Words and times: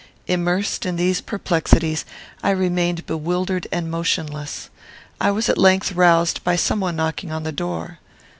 Immersed 0.25 0.83
in 0.87 0.95
these 0.95 1.21
perplexities, 1.21 2.05
I 2.41 2.49
remained 2.49 3.05
bewildered 3.05 3.67
and 3.71 3.91
motionless. 3.91 4.71
I 5.19 5.29
was 5.29 5.47
at 5.47 5.59
length 5.59 5.91
roused 5.91 6.43
by 6.43 6.55
some 6.55 6.79
one 6.79 6.95
knocking 6.95 7.29
at 7.29 7.43
the 7.43 7.51
door. 7.51 7.99